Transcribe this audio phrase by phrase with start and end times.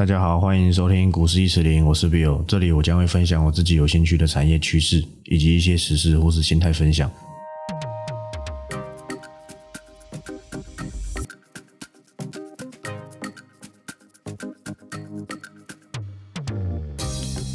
[0.00, 7.10] 大家好，欢迎收听股市一词零，我是 Bill，这里我将会分享我自己有兴趣的产业趋势，以及一些时事或是心态分享。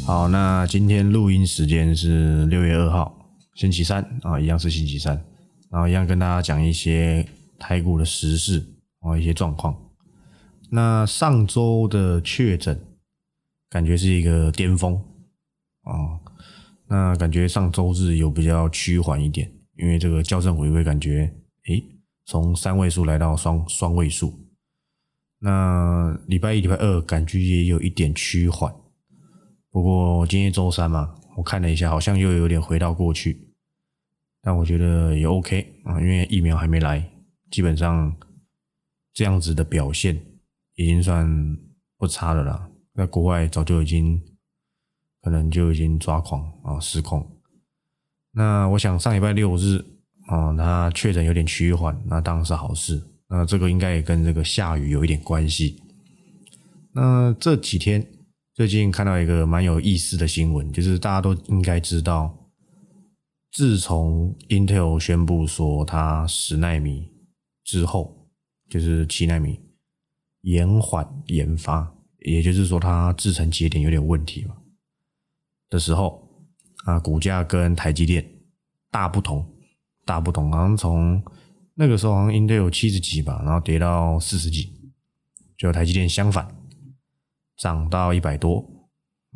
[0.06, 3.12] 好，那今天录音时间是六月二号，
[3.56, 5.20] 星期三啊，一样是星期三，
[5.68, 7.26] 然后一样跟大家讲一些
[7.58, 8.64] 台股的时事
[9.00, 9.76] 啊，一些状况。
[10.70, 12.80] 那上周的确诊
[13.68, 14.94] 感觉是一个巅峰
[15.82, 16.20] 啊，
[16.88, 21.32] 那感觉上周日有比较趋缓一点，因为这个校正回归感觉，
[21.68, 21.84] 诶，
[22.24, 24.34] 从三位数来到双双位数。
[25.38, 28.74] 那礼拜一、礼拜二感觉也有一点趋缓。
[29.70, 33.52] 不过今天周三嘛，我看了一下，好像又有点回到过去，
[34.42, 37.08] 但我觉得也 OK 啊，因为疫苗还没来，
[37.50, 38.16] 基本上
[39.12, 40.18] 这样子的表现
[40.76, 41.28] 已经算
[41.98, 42.70] 不差的啦。
[42.94, 44.22] 在国外早就已经
[45.20, 47.28] 可能就已经抓狂啊失控。
[48.32, 49.84] 那我想上礼拜六日
[50.26, 53.02] 啊，他确诊有点趋缓，那当然是好事。
[53.28, 55.82] 那这个应该也跟这个下雨有一点关系。
[56.92, 58.06] 那这几天。
[58.54, 62.34] 最近看到一个蛮有意思的新闻，就是大家都应该知道，
[63.52, 67.06] 自从 Intel 宣布说它十纳米
[67.64, 68.30] 之后，
[68.70, 69.60] 就是七纳米
[70.46, 74.56] 延缓研发，也就是说它制成节点有点问题嘛
[75.68, 76.46] 的时候，
[76.84, 78.24] 啊，股价跟台积电
[78.92, 79.44] 大不同，
[80.04, 81.20] 大不同，好像从
[81.74, 84.72] 那个时候好像 Intel 七十几吧，然后跌到四十几，
[85.58, 86.48] 就台积电相反。
[87.56, 88.64] 涨到一百多，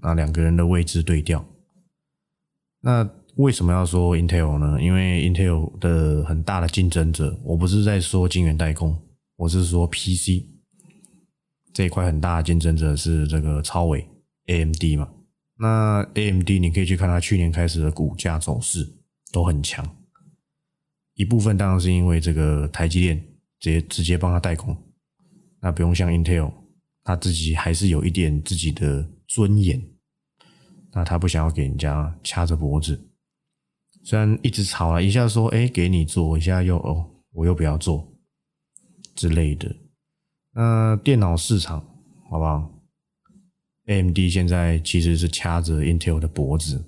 [0.02, 1.45] 那两个人的位置对调。
[2.83, 4.80] 那为什么要说 Intel 呢？
[4.80, 8.97] 因为 Intel 的很大的竞争者，我不是在说晶圆代工，
[9.36, 10.59] 我是说 PC
[11.72, 14.08] 这一块很大的竞争者是这个超伟
[14.46, 15.10] AMD 嘛。
[15.58, 18.86] 那 AMD 你可以去看它去年开始的股价走势
[19.32, 19.84] 都很强，
[21.14, 23.18] 一部分当然是因为这个台积电
[23.58, 24.77] 直接直接帮他代工，
[25.61, 26.52] 那不用像 Intel。
[27.02, 29.83] 他自己还是有一点自己的尊严，
[30.92, 33.08] 那他不想要给人家掐着脖子。
[34.05, 38.12] 虽然一直吵了一下，说：“哎，给你做一下，又哦，我又不要做
[39.14, 39.74] 之类的。”
[40.60, 41.80] 那电脑市场
[42.28, 42.70] 好不好
[43.86, 46.84] ？AMD 现在其实是掐着 Intel 的脖子，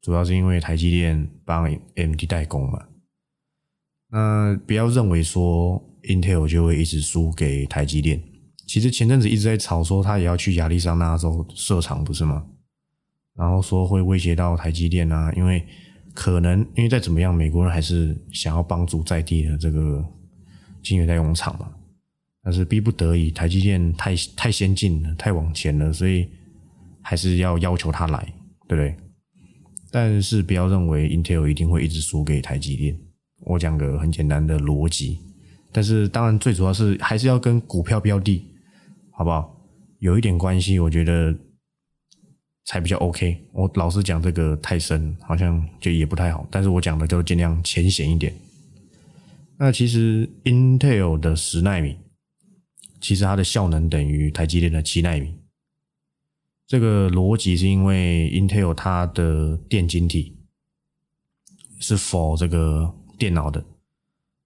[0.00, 1.64] 主要是因为台积电帮
[1.96, 2.86] AMD 代工嘛。
[4.12, 8.22] 那不要认为说 Intel 就会一直输给台积电。
[8.68, 12.46] 其实前阵子一直在吵说他也要去亚利桑那州设厂，不是吗？
[13.34, 15.66] 然后说会威胁到台积电啊，因为
[16.14, 20.04] 可能因为再怎么样，美国人还是想要帮助在地的这个
[20.84, 21.74] 晶圆代工厂嘛。
[22.48, 26.26] 但是逼不得已，台积电太太先进了，太往前了，所以
[27.02, 28.32] 还是要要求他来，
[28.66, 28.96] 对不对？
[29.90, 32.98] 但是不要认为 Intel 一定会一直输给台积电。
[33.40, 35.18] 我讲个很简单的逻辑，
[35.70, 38.42] 但是当然最主要是还是要跟股票标的。
[39.10, 39.54] 好不好？
[39.98, 41.36] 有一点关系，我觉得
[42.64, 43.36] 才比较 OK。
[43.52, 46.46] 我老是讲这个太深，好像就也不太好。
[46.50, 48.32] 但是我讲的就尽量浅显一点。
[49.58, 51.96] 那其实 Intel 的十纳米，
[53.00, 55.34] 其实它的效能等于台积电的七纳米。
[56.66, 60.36] 这个逻辑是因为 Intel 它的电晶体
[61.78, 63.64] 是否这个电脑的，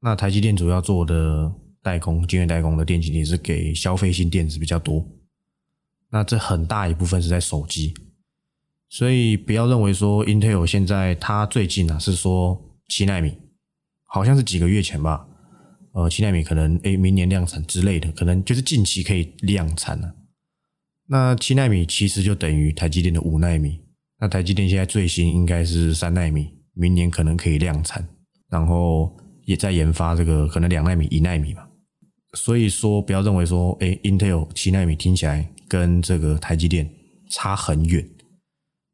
[0.01, 1.53] 那台积电主要做的。
[1.85, 5.05] 代工、晶圆代工的电晶体是给消费性电子比较多，
[6.11, 7.93] 那这很大一部分是在手机，
[8.89, 13.37] 所以不要认为说 Intel 现在它最近啊是说七纳米，
[14.05, 15.27] 好像是几个月前吧，
[15.95, 20.15] 呃，七纳米可能诶明年量产之类的，可能就是近期可以量产了。
[21.09, 23.81] 那七纳米其实就等于台积电的五纳米，
[24.19, 28.09] 那台积电现在最新应该是三纳米，明年可能可以量产，
[28.49, 29.15] 然后
[29.45, 31.69] 也在研发这个可能两纳米、一纳米嘛。
[32.35, 36.89] 所以说，不要认为说，哎，Intel 七纳米听起来跟这个台积电
[37.29, 38.09] 差很远。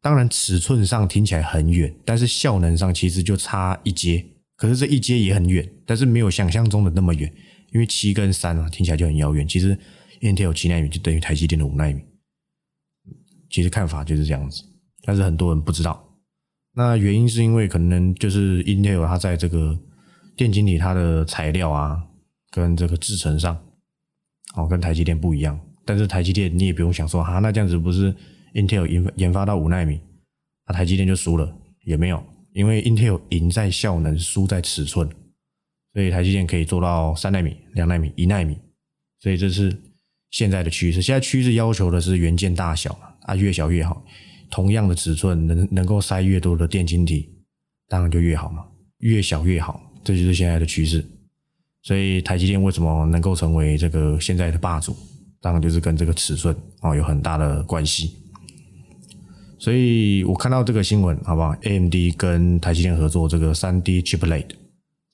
[0.02, 4.24] 当然，尺寸上听起来很远，但是效能上其实就差一阶。
[4.58, 7.32] 可是这一阶也很远，但是没有想象中的那么远。
[7.72, 9.48] 因为七跟三啊，听起来就很遥远。
[9.48, 9.78] 其实
[10.20, 12.02] Intel 七纳米就等于台积电的五纳米。
[13.48, 14.62] 其实看法就是这样子，
[15.02, 16.18] 但是很多人不知道。
[16.74, 19.78] 那原因是因为可能就是 Intel 它在这个
[20.36, 22.04] 电晶体它的材料啊。
[22.50, 23.62] 跟这个制程上，
[24.56, 25.60] 哦，跟台积电不一样。
[25.84, 28.10] 但是台积电你也不用想说，哈，那这样子不是
[28.54, 30.00] Intel 研研发到五纳米，
[30.66, 31.54] 那台积电就输了？
[31.84, 32.24] 也没有，
[32.58, 35.08] 因为 Intel 赢在效能，输在尺寸，
[35.94, 38.58] 所以台积电可以做到三纳米、两纳米、一纳米。
[39.20, 39.80] 所以这是
[40.32, 41.00] 现在的趋势。
[41.00, 44.04] 现在趋势要求的是元件大小嘛，啊，越小越好。
[44.50, 47.30] 同样的尺寸，能能够塞越多的电晶体，
[47.86, 48.66] 当然就越好嘛，
[48.98, 51.04] 越小越好，这就是现在的趋势。
[51.84, 54.96] 所以台积电为什么能够成为这个现在的霸主，
[55.40, 58.16] 当然就是跟这个尺寸哦有很大的关系。
[59.58, 64.46] 所以我看到这个新闻，好不好？AMD 跟台积电合作这个三 D chiplet，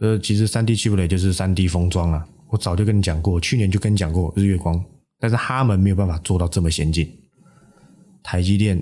[0.00, 2.26] 呃，其实三 D chiplet 就是三 D 封装啊。
[2.50, 4.84] 我早就跟你讲过，去年就跟你讲过日月光，
[5.18, 7.10] 但是他们没有办法做到这么先进，
[8.22, 8.80] 台积电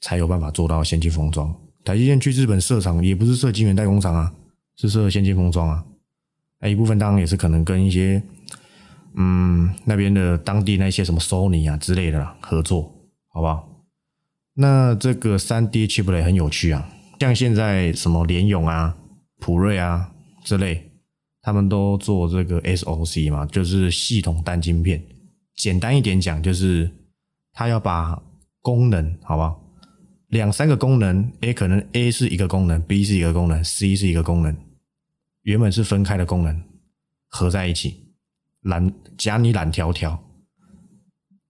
[0.00, 1.54] 才有办法做到先进封装。
[1.84, 4.32] 台积电去日本设厂也不是设晶圆代工厂啊，
[4.76, 5.84] 是设先进封装啊。
[6.60, 8.22] 那一部分当然也是可能跟一些
[9.16, 12.90] 嗯那边的当地那些什么 Sony 啊之类的啦合作，
[13.28, 13.68] 好不好？
[14.54, 16.88] 那这个三 D chip 类很有趣啊，
[17.20, 18.96] 像现在什么联咏啊、
[19.40, 20.12] 普瑞啊
[20.44, 20.90] 之类。
[21.46, 25.04] 他们都做这个 SOC 嘛，就是系统单晶片。
[25.54, 26.90] 简单一点讲，就是
[27.52, 28.18] 他要把
[28.62, 29.54] 功能，好吧，
[30.28, 34.56] 两三个功能，A 可能 A 是一个功能，B 是一个功能，C 是一个功能，
[35.42, 36.62] 原本是分开的功能，
[37.28, 38.14] 合在一起，
[38.62, 40.18] 懒夹你懒条条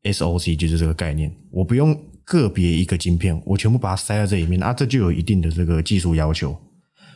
[0.02, 1.32] ，SOC 就是这个概念。
[1.52, 6.56] 我不用个别一个晶片，我全部把它塞在这里面啊，这就有一定的这个技术要求。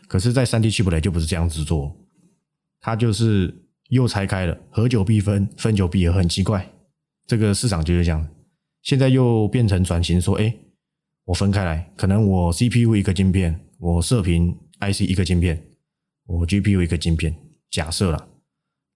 [0.07, 1.95] 可是，在三 D 七不来就不是这样子做。
[2.81, 3.55] 它就是
[3.89, 6.71] 又拆开了，合久必分，分久必合，很奇怪。
[7.27, 8.27] 这个市场就是这样。
[8.83, 10.55] 现在又变成转型，说：哎，
[11.25, 15.63] 我分开来，可能我 CPU 一个晶片，我射频 IC 一个晶片，
[16.27, 17.35] 我 GPU 一个晶片，
[17.71, 18.29] 假设了。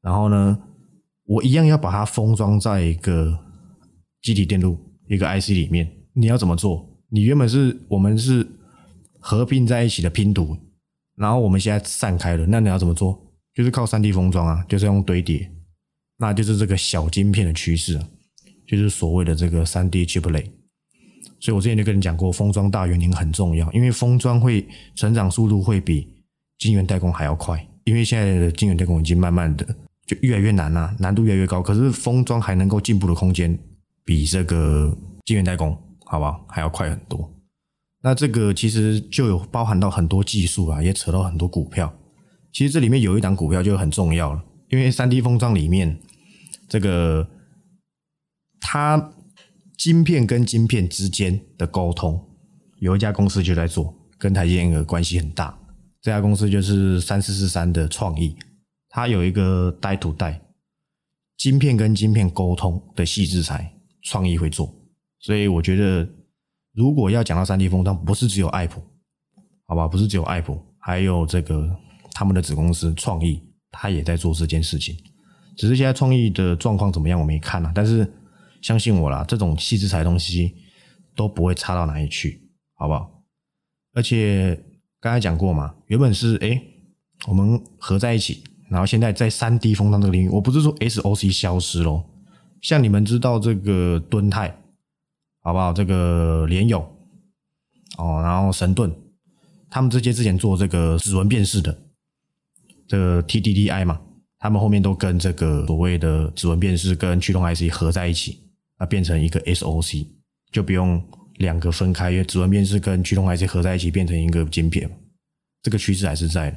[0.00, 0.62] 然后呢，
[1.24, 3.38] 我一样要把它封装在一个
[4.22, 5.90] 机体电路一个 IC 里面。
[6.14, 6.88] 你要怎么做？
[7.08, 8.46] 你原本是我们是
[9.20, 10.56] 合并在一起的拼图，
[11.16, 13.18] 然后我们现在散开了，那你要怎么做？
[13.54, 15.50] 就是靠三 D 封装啊，就是用堆叠，
[16.18, 18.00] 那就是这个小晶片的趋势，
[18.66, 20.46] 就是所谓的这个三 D chiplet。
[21.38, 26.08] 所以我之前就跟你讲过，封装大元年很重要，因为封装会成长速度会比
[26.58, 29.66] 晶圆代工还要快，因为现在的晶圆代工已经慢慢的
[30.06, 33.58] 就越来越难了，难度越来越高，可是封装还能够进步的空间
[34.04, 35.76] 比这个晶圆代工，
[36.12, 36.44] 好不好？
[36.46, 37.32] 还要快很多。
[38.02, 41.90] 那这个其实就有包含到很多技术啊，也扯到很多股票。
[42.52, 45.98] 其实这里面有一档股票就很重要了，因为三 D 封装里面
[46.68, 47.26] 这个
[48.60, 49.14] 它
[49.78, 52.22] 晶片跟晶片之间的沟通，
[52.80, 55.58] 有一家公司就在做，跟台积电的关系很大。
[56.02, 58.36] 这家公司就是三四四三的创意，
[58.90, 60.42] 它有一个带图带
[61.38, 63.72] 晶片跟晶片沟通的细制材，
[64.02, 64.81] 创意会做。
[65.22, 66.06] 所以我觉得，
[66.74, 68.82] 如果要讲到三 D 封装，不是只有爱普，
[69.66, 69.88] 好吧？
[69.88, 71.74] 不是只有爱普，还有这个。
[72.14, 74.94] 他们的子公司创意，他也在做这件事情，
[75.56, 77.72] 只是现在创意的状况怎么样，我没看啊。
[77.74, 78.06] 但是
[78.60, 80.54] 相信我啦，这种细制材东西
[81.16, 82.38] 都不会差到哪里去，
[82.74, 83.24] 好不好？
[83.94, 84.62] 而且
[85.00, 86.62] 刚才讲过嘛，原本是哎，
[87.26, 92.04] 我们合在一起，然后现在在三 D 封装这个领域，我不是说 SOC 消失咯。
[92.60, 94.54] 像你们知道这个敦泰，
[95.42, 95.72] 好不好？
[95.72, 96.78] 这个联友
[97.98, 98.90] 哦，然后神盾，
[99.68, 101.76] 他们这些之前做这个指纹辨识的。
[102.88, 104.00] 这个 TDDI 嘛，
[104.38, 108.38] 他们后面都跟这个所谓的指纹辨识跟驱动 IC 合在一起，
[108.78, 110.06] 那变成一个 SOC，
[110.50, 111.02] 就不用
[111.36, 114.90] 两个分开，因为指纹辨识跟驱动 IC 合在一起变成一个晶片，
[115.62, 116.56] 这个趋势还是在的，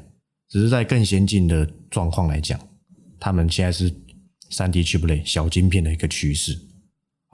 [0.50, 2.60] 只是在更先进的状况来讲，
[3.18, 3.94] 他们现在是
[4.50, 6.60] 三 D chiplet 小晶片的一个趋势，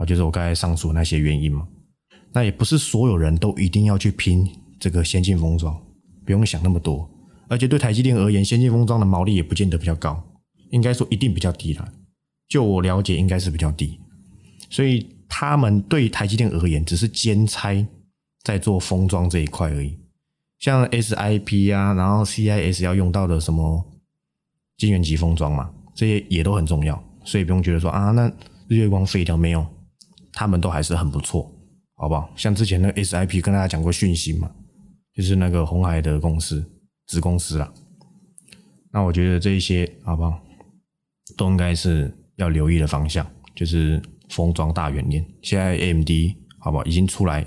[0.05, 1.67] 就是我刚才上述那些原因嘛，
[2.33, 4.47] 那也不是所有人都一定要去拼
[4.79, 5.79] 这个先进封装，
[6.25, 7.09] 不用想那么多。
[7.47, 10.23] 而且对台积电而言，先进封装的毛利也不见得比较高，
[10.69, 11.91] 应该说一定比较低了。
[12.47, 13.99] 就我了解，应该是比较低。
[14.69, 17.85] 所以他们对台积电而言，只是兼差
[18.43, 19.97] 在做封装这一块而已。
[20.59, 23.85] 像 SIP 啊，然后 CIS 要用到的什么
[24.77, 27.03] 晶圆级封装嘛，这些也都很重要。
[27.25, 28.27] 所以不用觉得说啊，那
[28.67, 29.65] 日月光废掉没有？
[30.33, 31.51] 他们都还是很不错，
[31.95, 32.31] 好不好？
[32.35, 34.51] 像之前那个 SIP 跟大家讲过讯息嘛，
[35.13, 36.65] 就是那个红海的公司。
[37.07, 37.73] 子公司了，
[38.89, 40.41] 那我觉得这一些好不好，
[41.35, 45.25] 都应该是要留意的方向，就是封装大元年。
[45.41, 46.09] 现在 AMD
[46.57, 47.45] 好不好，已经出来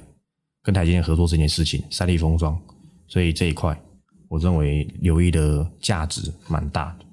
[0.63, 2.61] 跟台积电合作这件事情，三 D 封装，
[3.07, 3.81] 所以这一块
[4.29, 7.07] 我认为留意的价值蛮大的。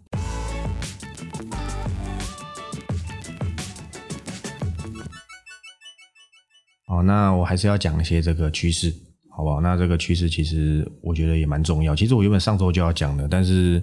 [6.91, 8.93] 好，那我还是要讲一些这个趋势。
[9.33, 9.61] 好不好？
[9.61, 11.95] 那这个趋势其实我觉得也蛮重要。
[11.95, 13.81] 其实我原本上周就要讲的，但是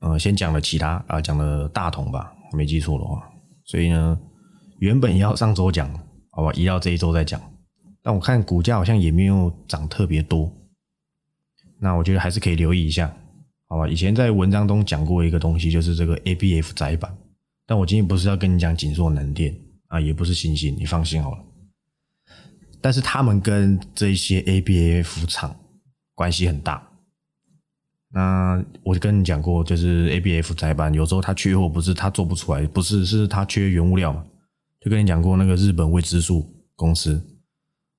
[0.00, 3.26] 呃，先讲了其他啊，讲了大同吧，没记错的话。
[3.64, 4.20] 所以呢，
[4.80, 5.90] 原本要上周讲，
[6.32, 7.40] 好吧，移到这一周再讲。
[8.02, 10.52] 但我看股价好像也没有涨特别多，
[11.80, 13.10] 那我觉得还是可以留意一下，
[13.66, 13.88] 好吧？
[13.88, 17.10] 以前在文章中讲过一个东西，就是这个 ABF 窄板。
[17.66, 21.38] 但我今天不是要跟你讲锦硕能电啊，也不是星星，你放心好了。
[22.80, 25.56] 但是他们跟这些 ABF 厂
[26.14, 26.82] 关系很大。
[28.10, 34.24] 那我就跟你讲过，就是 ABF 在板有时候它缺货，不是它做不出来，不是是它缺原物料嘛。
[34.80, 37.20] 就跟你讲过那个日本未知数公司，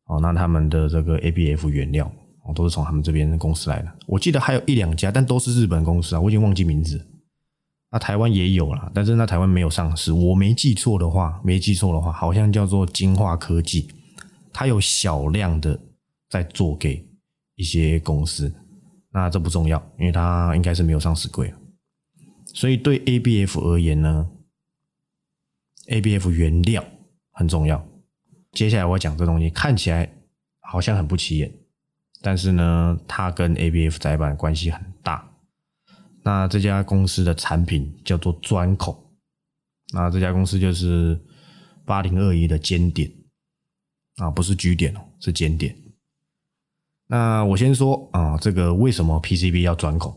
[0.06, 2.12] 哦，那他们的这个 ABF 原料
[2.46, 3.92] 哦都是从他们这边公司来的。
[4.08, 7.06] 我记得还有一两家，但都是日本公司啊，我已经忘记名字。
[7.92, 10.12] 那台湾也有啦，但是那台湾没有上市。
[10.12, 13.90] 我没记错的话，没记错的话，好像叫做金化科技，
[14.60, 15.80] 它有小量的
[16.28, 17.08] 在做给
[17.56, 18.54] 一些公司。
[19.10, 21.54] 那这不重要，因为它应该是没有上市柜。
[22.48, 24.30] 所以对 ABF 而言呢
[25.88, 26.84] ，ABF 原料
[27.32, 27.88] 很重要。
[28.52, 30.12] 接下来我讲这东西看起来
[30.60, 31.50] 好像很不起眼，
[32.22, 35.26] 但是呢，它跟 ABF 载板关系很大。
[36.22, 38.94] 那这家公司的产品叫做钻孔，
[39.94, 41.18] 那这家公司就是
[41.86, 43.10] 八零二一的尖点
[44.20, 45.76] 啊，不是居点哦，是尖点。
[47.08, 50.16] 那我先说啊，这个为什么 PCB 要钻孔？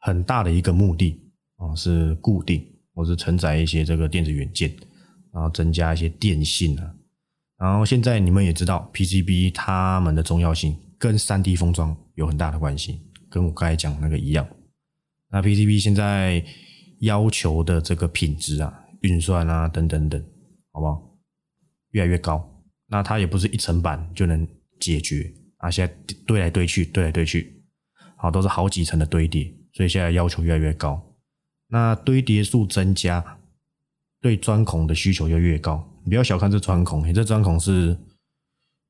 [0.00, 1.18] 很大的一个目的
[1.56, 2.62] 啊，是固定
[2.94, 4.70] 或是承载一些这个电子元件，
[5.32, 6.94] 然后增加一些电性啊。
[7.58, 14.46] 然后现在你们也知道，PCB 它们的重要性跟三 D 封装有很大的关系，跟我刚才讲那个一样。
[15.30, 16.44] 那 PCB 现在
[17.00, 20.22] 要求的这个品质啊、运算啊等等等，
[20.72, 21.18] 好不好？
[21.92, 22.49] 越来越高。
[22.90, 24.46] 那它也不是一层板就能
[24.78, 25.94] 解决啊，现在
[26.26, 27.62] 堆来堆去，堆来堆去，
[28.16, 31.14] 好，都是好几层的堆叠，所以现在要求越来越高。
[31.68, 33.38] 那堆叠数增加，
[34.20, 35.88] 对钻孔的需求就越高。
[36.04, 37.96] 你不要小看这钻孔，你这钻孔是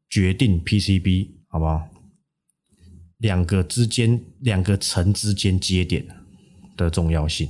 [0.09, 1.89] 决定 PCB 好不好？
[3.19, 6.07] 两个之间、两个层之间接点。
[6.77, 7.47] 的重要性，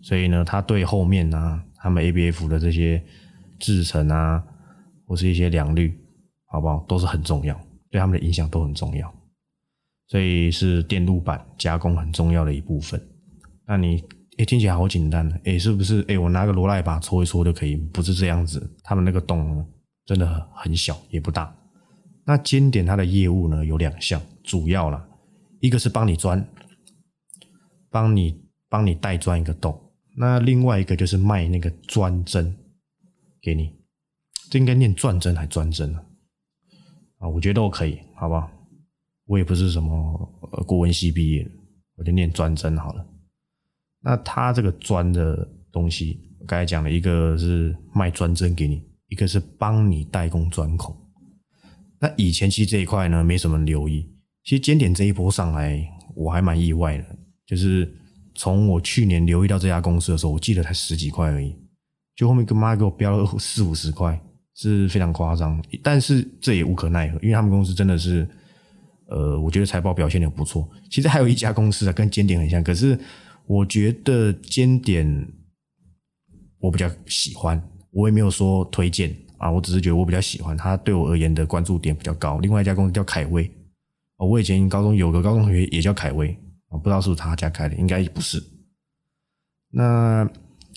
[0.00, 3.02] 所以呢，它对后面呢，他们 ABF 的这些
[3.58, 4.40] 制程啊，
[5.10, 5.92] 或是一些良率，
[6.46, 9.12] 好不好，都是很重要，对他们的影响都很重要，
[10.06, 13.02] 所以是电路板加工很重要的一部分。
[13.66, 14.04] 那你
[14.38, 16.04] 诶听起来好简单呢，诶是不是？
[16.06, 17.74] 诶我拿个罗赖把搓一搓就可以？
[17.74, 19.66] 不是这样子，他们那个洞
[20.06, 21.52] 真的很小，也不大。
[22.24, 25.04] 那尖点它的业务呢有两项，主要啦，
[25.58, 26.46] 一个是帮你钻。
[27.92, 29.76] 帮你帮你带钻一个洞，
[30.16, 32.56] 那另外一个就是卖那个钻针
[33.42, 33.68] 给你，
[34.50, 36.04] 这应该念钻针还钻针啊？
[37.18, 38.50] 啊，我觉得都可以，好不好？
[39.26, 41.50] 我也不是什么呃国文系毕业的，
[41.96, 43.06] 我就念钻针好了。
[44.02, 50.96] 那他这个钻的东西，刚才讲了一个是卖钻针给你，一个是帮你代工钻孔。
[52.00, 54.10] 那以前其实这一块呢没什么留意，
[54.42, 57.04] 其实尖点这一波上来，我还蛮意外的。
[57.46, 57.94] 就是
[58.34, 61.54] 从我去年留意到这家公司的时候，我记得才十几块而已，
[62.16, 64.20] 就后面跟妈给我标了四五十块，
[64.60, 65.62] 是非常夸张。
[65.82, 68.28] 但是这也无可奈何，因为他们公司真的是，
[69.06, 70.68] 呃，我觉得财报表现的不错。
[70.90, 72.98] 其实还有一家公司啊，跟尖点很像，可是
[73.46, 75.26] 我觉得尖点
[76.58, 82.38] 我比较喜欢，我也没有说推荐啊，我只是觉得我比较喜欢，它对我而言的关注点比较高。
[82.40, 83.50] 另外一家公司叫凯威，
[84.18, 86.36] 我以前高中有个高中同学也叫凯威。
[86.68, 88.40] 我不知道是不是他家开的，应该不是。
[89.72, 90.28] 那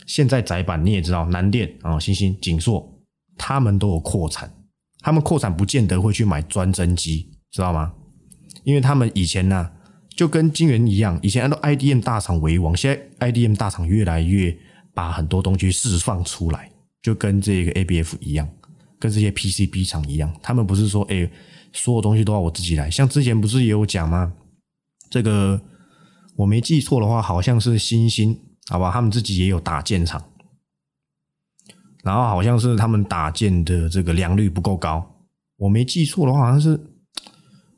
[0.08, 2.93] 现在窄板你也知道，南电啊、星星、锦硕，
[3.38, 4.52] 他们都有扩产。
[5.00, 7.94] 他们扩产不见得会去买专针机，知道吗？
[8.64, 9.72] 因为他们以前呢，
[10.16, 14.58] 就跟金源一样，以前按照 IDM 大厂为王，现在 IDM 大厂越来越
[14.94, 16.72] 把很多东西释放出来，
[17.02, 18.48] 就跟这个 ABF 一样，
[19.00, 21.30] 跟这些 PCB 厂一样，他们不是说哎，
[21.74, 22.90] 所有东西都要我自己来。
[22.90, 24.34] 像之前不是也有讲吗？
[25.10, 25.62] 这个。
[26.36, 28.36] 我没记错的话，好像是星星，
[28.68, 30.20] 好吧，他们自己也有打建厂，
[32.04, 35.04] 然后好像是他们打件的这个良率不够高。
[35.58, 36.80] 我没记错的话，好像是，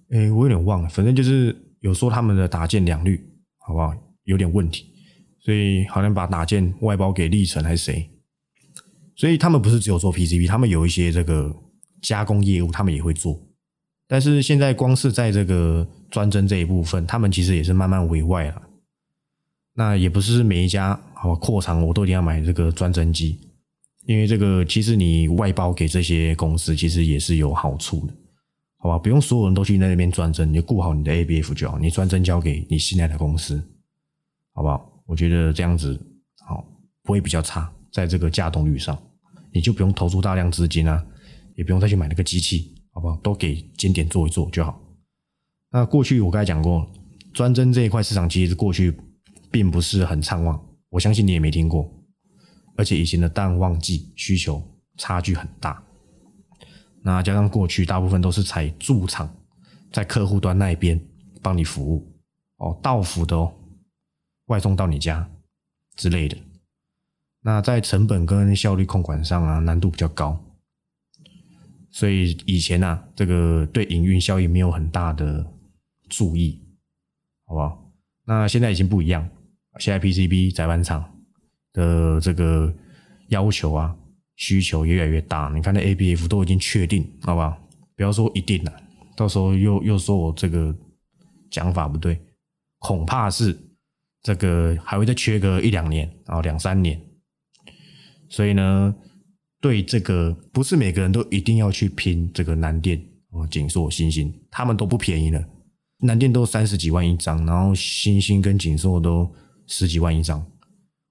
[0.09, 3.23] 哎，我有点忘了，反正就是有说他们的打件良率，
[3.59, 4.85] 好不好，有点问题，
[5.39, 8.09] 所以好像把打件外包给历程还是谁，
[9.15, 11.55] 所以他们不是只有做 PCB，他们有一些这个
[12.01, 13.39] 加工业务，他们也会做。
[14.07, 18.61] 但是现在光是在这个专针这一部分，他们其实也是慢慢委外了。
[19.73, 23.37] 那也不是每一家好扩厂我都一定要买这个专针机，
[24.05, 28.13] 因为这个其实你外包给这些公司，其实也是有好处的，
[28.77, 28.99] 好吧？
[28.99, 33.61] 不用所有人都去那边专针，你就顾好你的 ABF 就好，你专针交给你信赖的公司，
[34.53, 35.03] 好不好？
[35.07, 35.99] 我觉得这样子
[36.45, 36.63] 好
[37.03, 38.97] 不会比较差，在这个架动率上，
[39.51, 41.03] 你就不用投入大量资金啊，
[41.55, 43.15] 也不用再去买那个机器，好不好？
[43.17, 44.79] 都给尖点做一做就好。
[45.71, 46.87] 那过去我刚才讲过，
[47.33, 48.95] 专针这一块市场其实过去
[49.51, 51.91] 并不是很畅旺，我相信你也没听过，
[52.75, 54.61] 而且以前的淡旺季需求
[54.97, 55.81] 差距很大。
[57.01, 59.33] 那加上过去大部分都是采驻场，
[59.91, 60.99] 在客户端那一边
[61.41, 62.11] 帮你服务
[62.57, 63.53] 哦，到府的哦，
[64.47, 65.29] 外送到你家
[65.95, 66.35] 之类的。
[67.41, 70.43] 那在成本跟效率控管上啊，难度比较高，
[71.91, 75.45] 所以以前呢，这个对营运效益没有很大的
[76.09, 76.59] 注意，
[77.45, 77.91] 好不好？
[78.25, 79.29] 那现在已经不一样，
[79.77, 81.14] 现在 PCB 载板厂
[81.75, 82.73] 的这个
[83.27, 83.95] 要求啊。
[84.37, 87.57] 需求越来越大，你看那 A B F 都已经确定，好不好？
[87.95, 88.73] 不要说一定了，
[89.15, 90.75] 到时候又又说我这个
[91.49, 92.19] 讲法不对，
[92.79, 93.57] 恐怕是
[94.21, 97.01] 这个还会再缺个一两年，然后两三年。
[98.27, 98.93] 所以呢，
[99.61, 105.41] 对这个不是每个人都一定要去拼这个南电哦，锦硕、星星，他们都不便宜了，
[105.99, 109.33] 南电都三十几万一张，然后星星跟锦硕都
[109.67, 110.45] 十几万一张，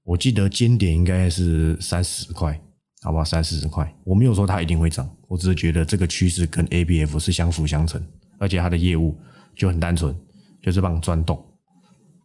[0.05, 2.61] 我记得尖点应该是三十块。
[3.03, 3.23] 好不好？
[3.23, 8.03] 三四十块，我没有说它一定会涨，我只是觉得这个趋势跟 A B F 是相辅相成，
[8.39, 9.15] 而且它的业务
[9.55, 10.17] 就很单纯，
[10.63, 11.37] 就是帮钻洞，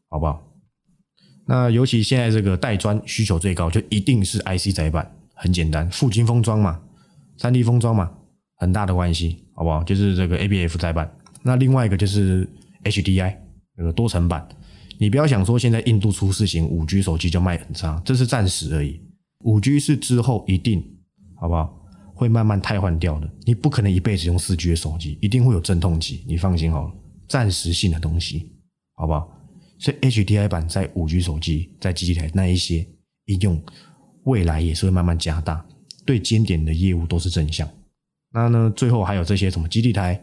[0.10, 0.42] 好不好？
[1.46, 6.80] 那尤其现在这个带砖需求最高，就一定是 I C 载板，很简单，附晶封装嘛，
[7.38, 8.10] 三 D 封装嘛，
[8.56, 9.84] 很大的关系，好不好？
[9.84, 12.48] 就是这个 A B F 载板，那另外一个就是
[12.84, 13.38] H D I
[13.76, 14.48] 那个多层板，
[15.00, 19.00] 你不要想说现在印度出事情，五 G 手机就卖很差，这是暂时而已。
[19.46, 20.84] 五 G 是之后一定，
[21.40, 21.74] 好不好？
[22.14, 23.30] 会慢慢汰换掉的。
[23.46, 26.26] 你不可能一辈子用四 G 的手机，一定会有阵痛期。
[26.28, 26.94] 你放心好了，
[27.30, 28.52] 暂时性的东西，
[28.96, 29.26] 好不好？
[29.78, 32.86] 所以 HDI 版在五 G 手机、在机器台那一些
[33.28, 33.64] 应用，
[34.26, 35.66] 未来也是会慢慢加大，
[36.06, 37.66] 对尖点的业务都是正向。
[38.34, 40.22] 那呢，最后还有这些什么基地台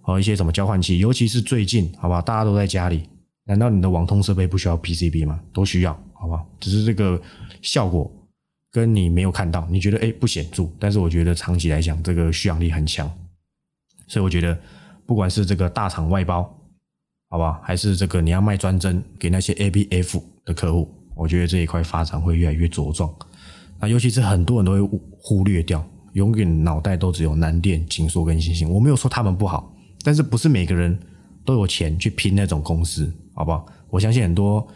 [0.00, 2.22] 和一些什么交换器，尤其是最近，好不好？
[2.22, 3.02] 大家都在家里，
[3.44, 5.40] 难道你的网通设备不需要 PCB 吗？
[5.52, 6.46] 都需要，好不好？
[6.60, 7.20] 只是这个
[7.60, 8.10] 效果。
[8.74, 13.06] 跟你没有看到，你觉得哎不显著，但是我觉得长期来讲，这个续航力很强，
[14.08, 14.58] 所以我觉得
[15.04, 16.42] 不管是这个大厂外包，
[17.28, 23.14] 好不好，还是这个你要卖专针给那些 A B F 的客户，我觉得这一块发展会越来越茁壮。
[23.78, 28.70] 那尤其是很多人都会忽略掉，永远脑袋都只有南电、锦硕跟星星。
[28.70, 29.70] 我没有说他们不好，
[30.02, 30.98] 但是不是每个人
[31.44, 33.66] 都有钱去拼那种公司，好不好？
[33.88, 34.66] 我相信很多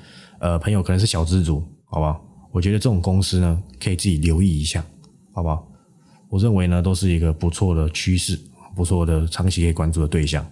[0.41, 2.23] 呃朋友可能是小资族，好不好？
[2.53, 4.85] 我觉得这种公司呢，可以自己留意一下，
[5.33, 5.67] 好不好？
[6.29, 8.39] 我认为呢，都是一个不错的趋势，
[8.75, 10.45] 不错的长期可以关注的对象。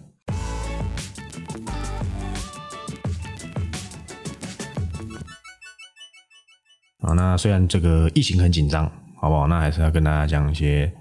[7.01, 9.47] 啊，那虽然这个疫情很紧张，好不好？
[9.47, 10.93] 那还是要跟大家讲一些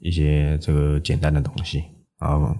[0.00, 1.84] 一些这个简单的东西
[2.18, 2.54] 啊。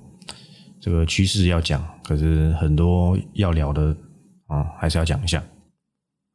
[0.84, 3.96] 这个趋势要讲，可是很多要聊的
[4.48, 5.42] 啊，还是要讲一下。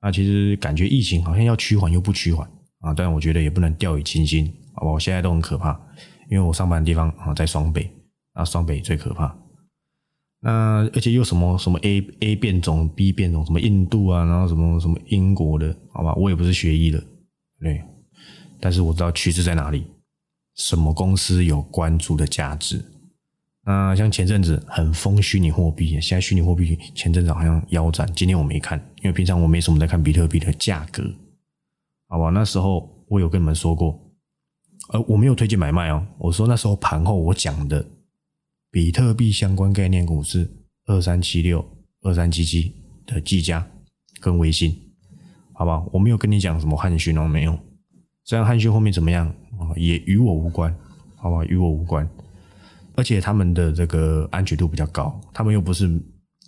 [0.01, 4.91] 那其实感觉疫情好像要趋缓又不趋缓啊，但我觉得也不能掉以轻心，好吧？
[4.93, 4.99] 我？
[4.99, 5.79] 现在都很可怕，
[6.31, 7.91] 因为我上班的地方啊在双北，
[8.33, 9.37] 啊双北最可怕。
[10.39, 16.11] 那而且又什么什么 A A 变种、B 变种，什么印度啊，然后什么什么英国的，好吧？
[16.15, 16.99] 我也不是学医的，
[17.61, 17.83] 对，
[18.59, 19.85] 但是我知道趋势在哪里，
[20.55, 22.83] 什么公司有关注的价值。
[23.69, 28.11] 那像前阵子很疯虚拟货币，现在虚拟货币前阵子好像腰斩。
[28.15, 31.03] 今天我没看，因为平常我没什么在看比特币的价格，
[32.07, 32.31] 好吧？
[32.31, 33.95] 那时候我有跟你们说过，
[34.91, 36.03] 呃，我没有推荐买卖哦。
[36.17, 37.85] 我说那时候盘后我讲的
[38.71, 40.49] 比特币相关概念股是
[40.87, 41.63] 二三七六、
[42.01, 42.73] 二三七七
[43.05, 43.63] 的技嘉
[44.19, 44.75] 跟微信，
[45.53, 45.85] 好吧？
[45.93, 47.55] 我没有跟你讲什么汉讯哦，没有。
[48.25, 49.27] 这样汉讯后面怎么样
[49.59, 49.69] 啊？
[49.75, 50.75] 也与我无关，
[51.17, 51.45] 好吧？
[51.45, 52.09] 与我无关。
[52.99, 55.89] 而且他们的这个安全度比较高，他们又不是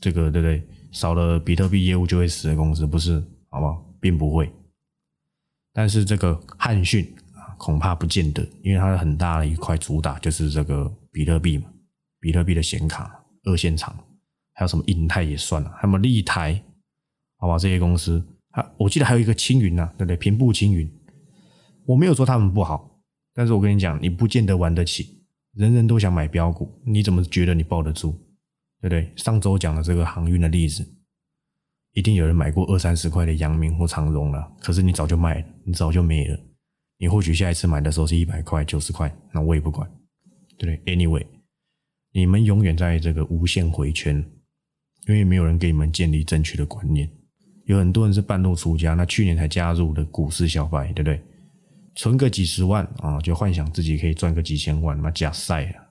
[0.02, 0.62] 这个对不对？
[0.92, 3.82] 少了比特币业务就会死的公司，不是好不好？
[4.02, 4.52] 并不会。
[5.72, 7.10] 但是这个汉讯，
[7.58, 11.72] 恐怕不见得，因为它的很大的一块主打就是这个比特币嘛，
[12.20, 13.96] 比特币的显卡二线厂，
[14.54, 16.62] 还有什么银泰也算了，还有立台，
[17.38, 17.58] 好吧？
[17.58, 20.18] 这些公司啊，我记得还有一个青云呐，对不对？
[20.18, 20.92] 平步青云，
[21.86, 23.02] 我没有说他们不好，
[23.34, 25.21] 但是我跟你讲，你不见得玩得起。
[25.54, 28.14] 人人都想买标股，你怎么觉得你抱得住？
[28.82, 29.12] 对不对？
[29.16, 30.84] 上周讲的这个航运的例子，
[31.94, 36.40] 一定有人买过二三十块的阳明或长荣了，可是你早就卖了，你早就没了。
[36.98, 39.90] 你或许下一次买的时候是一百块、九十块，那我也不管，
[40.58, 41.26] 对不对？Anyway，
[42.14, 44.18] 你们永远在这个无限回圈，
[45.08, 47.10] 因为没有人给你们建立正确的观念。
[47.66, 51.22] 有很多人是半路出家，那去年才加入的股市小白，对不对？
[51.96, 55.84] 存个几十万啊，就幻想自己可以赚个几千万，妈假赛啊！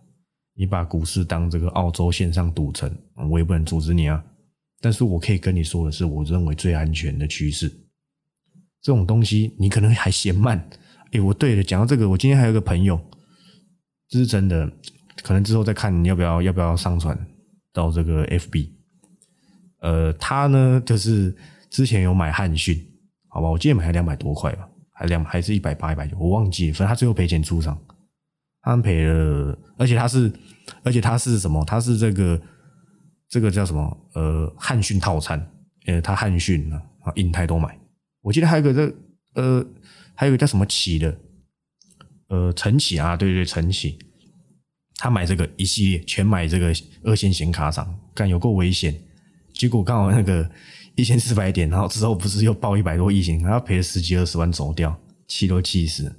[0.55, 2.91] 你把股市当这个澳洲线上赌城，
[3.31, 4.23] 我也不能阻止你啊。
[4.81, 7.69] 但是我可以跟你说的是，我认为最安全的趋势，
[8.81, 10.69] 这种东西你可能还嫌慢。
[11.13, 12.99] 哎，我对了，讲到这个，我今天还有个朋友，
[14.09, 14.71] 这是真的，
[15.23, 17.19] 可能之后再看你要不要要不要上传
[17.73, 18.71] 到这个 FB。
[19.81, 21.37] 呃，他呢就是
[21.69, 22.79] 之前有买汉讯，
[23.29, 24.69] 好吧，我记得买两百多块吧，
[25.01, 27.77] 还两还是一百八一百九，我忘记了，反正他最后赔钱出场，
[28.61, 30.31] 他赔了，而且他是，
[30.85, 31.65] 而且他是什么？
[31.65, 32.41] 他是这个。
[33.33, 33.97] 这个叫什么？
[34.15, 35.41] 呃，汉讯套餐，
[35.87, 37.79] 呃，他汉讯啊，印泰都买。
[38.23, 38.93] 我记得还有个这，
[39.35, 39.65] 呃，
[40.17, 41.17] 还有个叫什么启的，
[42.27, 43.97] 呃，晨启啊，对对，晨启，
[44.97, 48.93] 他买这个一系列全买这个二线显卡厂，干有够危险。
[49.55, 50.51] 结果刚好那个
[50.96, 54.94] 一千四百点，然后之后不是又爆一百多亿险，然后赔了十几二十万走掉，
[55.26, 56.14] 气都气死。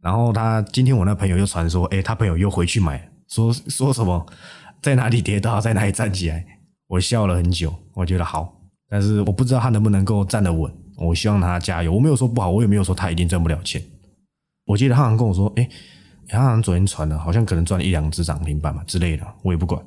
[0.00, 4.26] 然后他今天我那朋友又传说，哎，他朋友又回去买，说说什么？
[4.80, 6.44] 在哪里跌倒，在哪里站起来？
[6.88, 10.72] 我笑了很久，我觉得好，但是我不知道他能不能够站得稳。
[10.96, 11.92] 我希望他加油。
[11.92, 13.82] 我没有说不好，我也没有说他一定赚不了钱。
[14.66, 15.68] 我记得他好像跟我说：“哎，
[16.28, 19.82] 他好像昨天传的，好像可能赚了一两只涨停板嘛之类的。”我也不管，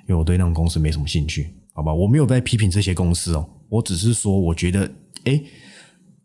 [0.00, 1.92] 因为我对那种公司没什么兴趣，好吧？
[1.92, 4.90] 我没有在批评这些公司哦，我只是说，我觉得，
[5.24, 5.42] 哎，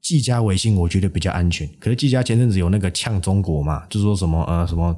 [0.01, 1.67] 技嘉、微信，我觉得比较安全。
[1.79, 4.97] 可是技嘉前阵子有那个呛中国嘛，就是说什么呃什么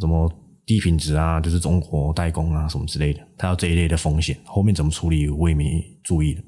[0.00, 0.30] 什么。
[0.66, 6.40] 低品质啊，就是中国代工啊，什么之类的，它有这一类的风险，后面怎么处理我也没注意的，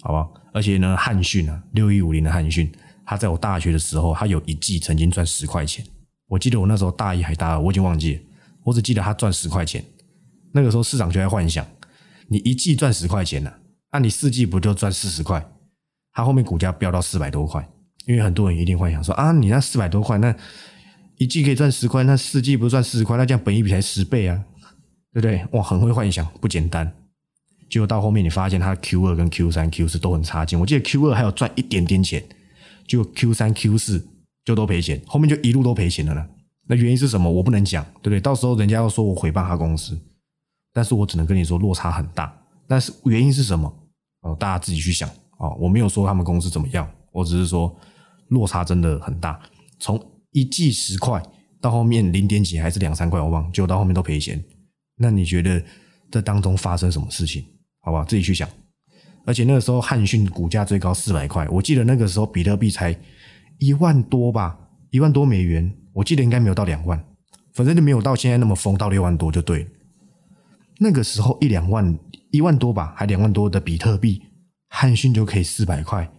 [0.00, 0.26] 好吧？
[0.54, 2.72] 而且呢，汉讯啊，六一五零的汉讯，
[3.04, 5.84] 它在我大学的时候，它有一季曾经赚十块钱。
[6.28, 8.20] 我记得我那时候大一还大二，我已经忘记了，
[8.64, 9.84] 我只记得它赚十块钱。
[10.54, 11.66] 那个时候市场就在幻想，
[12.32, 13.52] 你一季赚十块钱呢，
[13.92, 15.46] 那你四季不就赚四十块？
[16.12, 17.68] 它后面股价飙到四百多块，
[18.06, 20.34] 因为很多人一定幻想说啊，你那四百多块那。
[21.18, 23.16] 一季可以赚十块，那四季不赚四十块？
[23.16, 24.42] 那这样本一比才十倍啊，
[25.12, 25.46] 对不对？
[25.52, 26.90] 哇，很会幻想，不简单。
[27.70, 30.58] 结果到后面你发现它 Q 二跟 Q 三、Q 四都很差劲。
[30.58, 32.24] 我记得 Q 二还有赚一点点钱，
[32.88, 34.04] 就 Q 三、Q 四
[34.44, 36.26] 就都赔钱，后面就一路都赔钱了呢。
[36.66, 37.30] 那原因是什么？
[37.30, 38.20] 我不能讲，对不对？
[38.20, 39.96] 到时候人家要说我诽谤他公司，
[40.72, 42.34] 但是我只能跟你说落差很大。
[42.66, 43.72] 但是原因是什么？
[44.22, 45.08] 哦，大家自己去想
[45.38, 45.56] 哦。
[45.58, 47.74] 我没有说他们公司怎么样，我只是说
[48.28, 49.40] 落差真的很大。
[49.78, 51.22] 从一季十块，
[51.60, 54.42] 到后面零点几还是两三块，我忘，就到后面都赔钱。
[54.96, 55.62] 那你觉得
[56.10, 57.44] 这当中发生什么事情？
[57.80, 58.48] 好吧，自己去想。
[59.24, 62.96] 而且那个时候汉讯股价最高四百块，我记得那个时候比特币才
[63.58, 64.58] 一万多吧，
[64.90, 67.04] 一万多美元，我记得应该没有到两万，
[67.54, 69.70] 反正就没有到现在那么疯，到六万多就对了。
[70.82, 71.98] 那个时候一两万，
[72.32, 74.20] 一万多吧，还两万多的比特币，
[74.68, 76.10] 汉逊就可以四百块，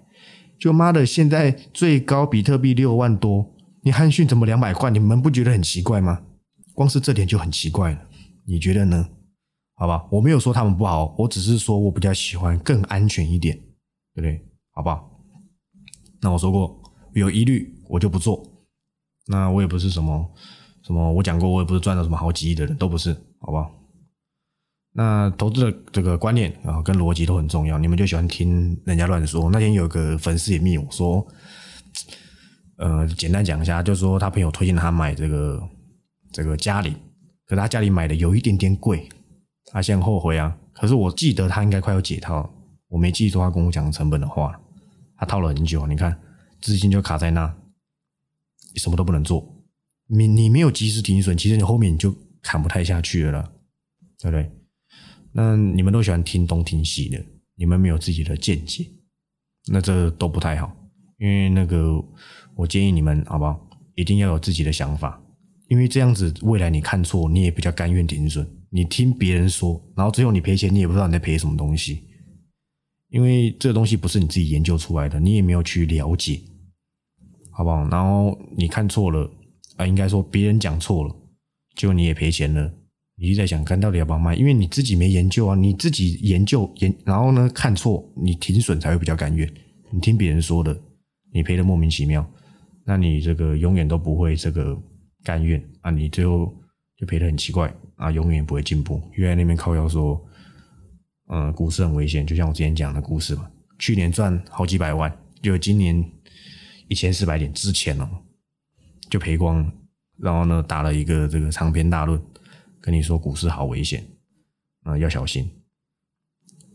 [0.58, 3.54] 就妈的，现在最高比特币六万多。
[3.82, 4.90] 你汉逊怎么两百块？
[4.90, 6.24] 你们不觉得很奇怪吗？
[6.74, 8.00] 光是这点就很奇怪了，
[8.48, 9.10] 你觉得呢？
[9.76, 13.56] 好吧，我没有说他们不好，我只是说我比较喜欢更安全一点，
[14.16, 14.42] 对不对？
[14.72, 15.10] 好不好？
[16.22, 16.82] 那我说过
[17.14, 18.42] 有疑虑我就不做，
[19.28, 20.32] 那我也不是什么
[20.84, 23.70] 什么，我讲过我也不是赚了什么好几亿的人，都不是，好吧？
[24.94, 29.50] 那投资的这个观念啊跟逻辑都很重要，你们就喜欢听人家乱说。
[29.50, 31.26] 那天有个粉丝也密我说。
[32.78, 35.62] 呃，简单讲一下，就是说他朋友推荐他买这个
[36.32, 36.96] 这个嘉里，
[37.46, 39.08] 可他家里买的有一点点贵，
[39.72, 40.58] 他现在后悔啊。
[40.74, 42.52] 可是我记得他应该快要解套，
[42.90, 44.60] 我没记住他跟我讲成本的话，
[45.16, 46.20] 他套了很久，你看
[46.62, 47.56] 资金就卡在那，
[48.76, 49.48] 什么都不能做。
[50.08, 53.52] 你你没有及时停损，其实你后面你就砍不太下去了，
[54.20, 54.52] 对不对？
[55.34, 57.22] 那你们都喜欢听东听西的，
[57.56, 58.86] 你们没有自己的见解，
[59.68, 60.74] 那这都不太好，
[61.18, 62.04] 因为那个。
[62.56, 63.68] 我建议你们，好不好？
[63.96, 65.20] 一定要有自己的想法，
[65.70, 68.48] 因为这样子未来你看错，你也比较甘愿停损。
[68.70, 72.04] 你听别人说，然后最后你赔钱，你也不知道你在赔什么东西，
[73.10, 76.40] 因为这个东西不是你自己研究出来的，你也没有去了解，
[77.50, 77.90] 好不好？
[77.90, 79.28] 然后你看错了
[79.78, 81.16] 啊，应该说别人讲错了，
[81.76, 82.72] 结果你也赔钱了，
[83.16, 84.36] 你就在想，看到底要不要卖？
[84.36, 89.48] 因为你自己没研究啊，你自己研究研，然后呢看错，你停损才会比较甘愿。
[89.92, 90.76] 你听别人说的，
[91.32, 92.28] 你赔的莫名其妙。
[92.86, 94.78] 那你这个永远都不会这个
[95.24, 95.90] 甘愿啊！
[95.92, 96.54] 你最后
[96.98, 99.02] 就赔的很奇怪啊，永远不会进步。
[99.18, 100.22] 因为那边靠腰说，
[101.30, 103.50] 嗯，股市很危险，就像我之前讲的故事嘛。
[103.80, 106.04] 去年赚好几百万，就今年
[106.88, 108.10] 一千四百点之前哦，
[109.10, 109.74] 就赔光了。
[110.18, 112.22] 然后呢，打了一个这个长篇大论，
[112.84, 114.06] 跟你说股市好危险
[114.82, 115.50] 啊，要小心。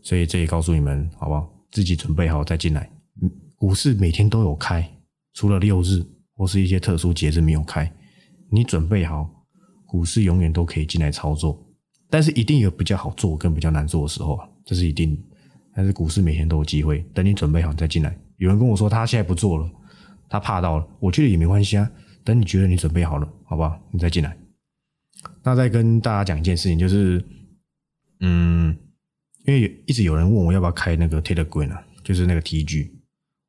[0.01, 1.47] 所以这也告诉你们，好不好？
[1.69, 2.89] 自己准备好再进来。
[3.55, 4.91] 股市每天都有开。
[5.35, 7.93] 除了六日，或是一些特殊节日没有开，
[8.49, 9.29] 你准备好，
[9.85, 11.63] 股市永远都可以进来操作。
[12.09, 15.15] 但是一定有比较好做跟比较难做的时候啊，这是一定。
[15.75, 18.17] 但是股市每天都有机会，等你准备好你再进来。
[18.37, 19.69] 有人跟我说他现在不做了，
[20.27, 21.87] 他怕到了，我觉得也没关系啊。
[22.23, 23.79] 等你觉得你准备好了，好不好？
[23.91, 24.35] 你再进来。
[25.43, 27.23] 那再跟大家讲一件事情，就是，
[28.19, 28.77] 嗯，
[29.45, 32.91] 因为一直有人问我要不要开那个 Telegram 啊，就是那个 TG。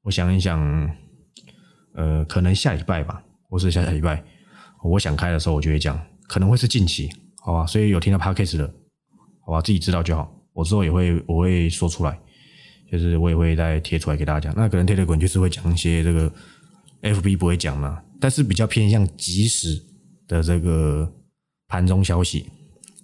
[0.03, 0.61] 我想一想，
[1.95, 4.23] 呃，可能下礼拜吧，或是下下礼拜，
[4.83, 7.11] 我想开的时候我就会讲，可能会是近期。
[7.43, 8.75] 好吧，所以有听到 podcast 的，
[9.45, 10.33] 好吧，自己知道就好。
[10.53, 12.19] 我之后也会我会说出来，
[12.91, 14.55] 就是我也会再贴出来给大家讲。
[14.57, 16.33] 那可能 Telegram 就是会讲一些这个
[17.03, 19.81] FB 不会讲嘛，但是比较偏向即时
[20.29, 21.11] 的这个
[21.71, 22.45] 盘中消息。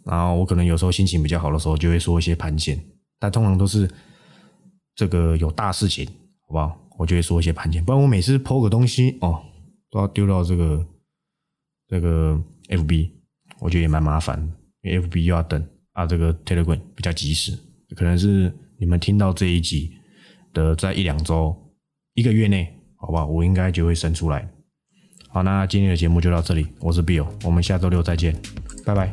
[0.04, 2.78] 然后我可能有时候心情比较好的时候，就会说一些盘前，
[3.18, 3.90] 但通常都是
[4.94, 6.06] 这个有大事情，
[6.46, 6.78] 好不好？
[6.98, 9.42] 我就会说一些盘前，不然我每次抛个东西哦，
[9.90, 10.86] 都要丢到这个
[11.88, 13.10] 这个 FB。
[13.58, 14.38] 我觉得也蛮麻烦，
[14.82, 17.58] 因为 FB 又要等啊，这个 Telegram 比较及时，
[17.96, 19.92] 可能是你们听到这一集
[20.52, 21.56] 的在一两周、
[22.14, 23.26] 一个月内，好不好？
[23.26, 24.48] 我应该就会生出来。
[25.36, 28.34] 好，那今天的节目就到这里，我是 Bill，我们下周六再见，
[28.86, 29.12] 拜拜。